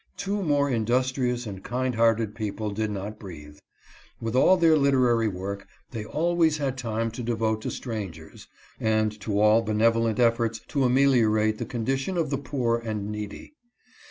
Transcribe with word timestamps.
Two 0.17 0.41
more 0.41 0.67
industrious 0.67 1.45
and 1.45 1.63
kind 1.63 1.93
hearted 1.93 2.33
people 2.33 2.71
did 2.71 2.89
not 2.89 3.19
breathe. 3.19 3.59
With 4.19 4.35
all 4.35 4.57
their 4.57 4.75
literary 4.75 5.27
work, 5.27 5.67
they 5.91 6.03
always 6.05 6.57
had 6.57 6.75
time 6.75 7.11
to 7.11 7.21
devote 7.21 7.61
to 7.61 7.69
strangers, 7.69 8.47
and 8.79 9.11
to 9.21 9.39
all 9.39 9.61
benevo 9.63 10.05
lent 10.05 10.17
efforts 10.17 10.59
to 10.69 10.85
ameliorate 10.85 11.59
the 11.59 11.67
condition 11.69 12.17
of 12.17 12.31
the 12.31 12.39
poor 12.39 12.79
and 12.79 13.11
needy. 13.11 13.53